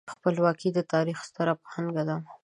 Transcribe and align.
خپلواکي 0.13 0.69
د 0.73 0.79
تاریخ 0.93 1.17
ستره 1.29 1.53
پانګه 1.65 2.03
ده. 2.09 2.17